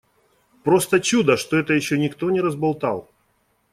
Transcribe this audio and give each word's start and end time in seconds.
Просто 0.63 0.99
чудо, 0.99 1.37
что 1.37 1.57
это 1.57 1.75
ещё 1.75 1.95
никто 1.95 2.31
не 2.31 2.41
разболтал. 2.41 3.07